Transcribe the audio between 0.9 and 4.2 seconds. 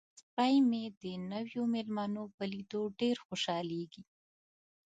د نویو میلمنو په لیدو ډیر خوشحالیږي.